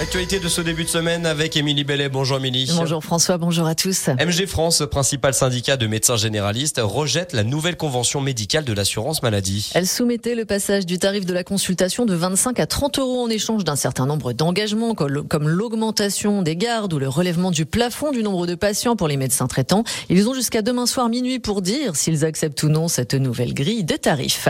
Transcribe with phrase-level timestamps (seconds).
[0.00, 2.08] Actualité de ce début de semaine avec Émilie Bellet.
[2.08, 2.68] Bonjour Émilie.
[2.76, 4.08] Bonjour François, bonjour à tous.
[4.08, 9.70] MG France, principal syndicat de médecins généralistes, rejette la nouvelle convention médicale de l'assurance maladie.
[9.72, 13.28] Elle soumettait le passage du tarif de la consultation de 25 à 30 euros en
[13.28, 18.24] échange d'un certain nombre d'engagements comme l'augmentation des gardes ou le relèvement du plafond du
[18.24, 19.84] nombre de patients pour les médecins traitants.
[20.08, 23.84] Ils ont jusqu'à demain soir minuit pour dire s'ils acceptent ou non cette nouvelle grille
[23.84, 24.48] de tarifs.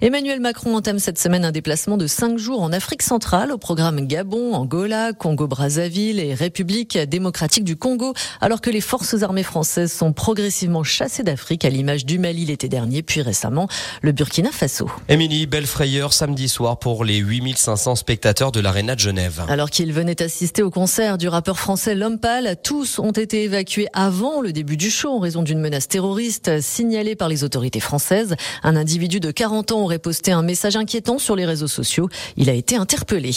[0.00, 4.06] Emmanuel Macron entame cette semaine un déplacement de 5 jours en Afrique centrale au programme
[4.06, 4.85] Gabon, Angola,
[5.18, 11.24] Congo-Brazzaville et République démocratique du Congo, alors que les forces armées françaises sont progressivement chassées
[11.24, 13.68] d'Afrique à l'image du Mali l'été dernier, puis récemment
[14.02, 14.88] le Burkina Faso.
[15.08, 19.44] Émilie, belle frayeur samedi soir pour les 8500 spectateurs de l'Arena de Genève.
[19.48, 23.88] Alors qu'ils venaient assister au concert du rappeur français L'Homme Pâle, tous ont été évacués
[23.92, 28.36] avant le début du show en raison d'une menace terroriste signalée par les autorités françaises.
[28.62, 32.08] Un individu de 40 ans aurait posté un message inquiétant sur les réseaux sociaux.
[32.36, 33.32] Il a été interpellé.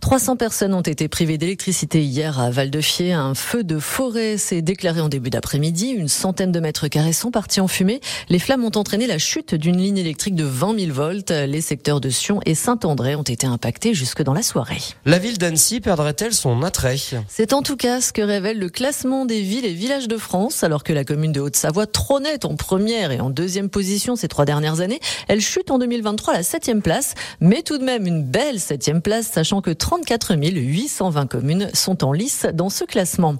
[0.00, 3.18] 300 personnes ont été privés d'électricité hier à Val-de-Fier.
[3.18, 5.90] Un feu de forêt s'est déclaré en début d'après-midi.
[5.90, 8.00] Une centaine de mètres carrés sont partis en fumée.
[8.28, 11.30] Les flammes ont entraîné la chute d'une ligne électrique de 20 000 volts.
[11.30, 14.80] Les secteurs de Sion et Saint-André ont été impactés jusque dans la soirée.
[15.04, 16.96] La ville d'Annecy perdrait-elle son attrait?
[17.28, 20.64] C'est en tout cas ce que révèle le classement des villes et villages de France.
[20.64, 24.44] Alors que la commune de Haute-Savoie trônait en première et en deuxième position ces trois
[24.44, 28.24] dernières années, elle chute en 2023 à la septième place, mais tout de même une
[28.24, 33.36] belle septième place, sachant que 34 000 820 communes sont en lice dans ce classement.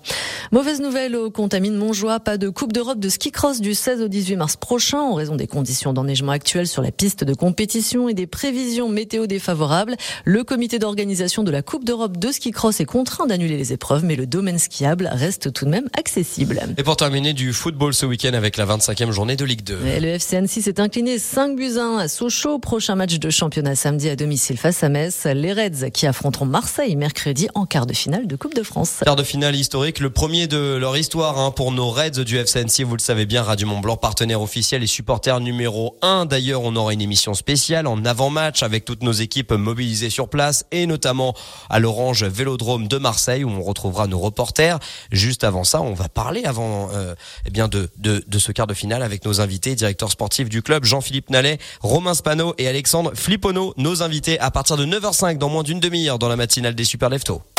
[0.53, 4.09] Mauvaise nouvelle au Contamine Montjoie, pas de Coupe d'Europe de ski cross du 16 au
[4.09, 8.15] 18 mars prochain en raison des conditions d'enneigement actuelles sur la piste de compétition et
[8.15, 9.97] des prévisions météo défavorables.
[10.25, 14.05] Le comité d'organisation de la Coupe d'Europe de ski cross est contraint d'annuler les épreuves,
[14.05, 16.61] mais le domaine skiable reste tout de même accessible.
[16.77, 19.79] Et pour terminer du football ce week-end avec la 25e journée de Ligue 2.
[20.01, 22.59] le FC 6 s'est incliné 5 buts 1 à Sochaux.
[22.59, 25.25] Prochain match de championnat samedi à domicile face à Metz.
[25.25, 28.97] Les Reds qui affronteront Marseille mercredi mercredi en quart de finale de Coupe de France.
[29.05, 32.83] Quart de finale historique, le premier de leur histoire hein, pour nos Reds du FCNC.
[32.85, 36.27] Vous le savez bien, Radio Mont Blanc, partenaire officiel et supporter numéro 1.
[36.27, 40.65] D'ailleurs, on aura une émission spéciale en avant-match avec toutes nos équipes mobilisées sur place
[40.73, 41.33] et notamment
[41.71, 44.81] à l'Orange Vélodrome de Marseille où on retrouvera nos reporters.
[45.13, 47.15] Juste avant ça, on va parler avant euh,
[47.47, 47.89] eh bien de,
[48.37, 52.55] ce quart de finale avec nos invités, directeur sportif du club Jean-Philippe Nallet, Romain Spano
[52.59, 56.35] et Alexandre Flippono, nos invités à partir de 9h05 dans moins d'une demi-heure dans la
[56.35, 57.52] matinale des Super Liftel.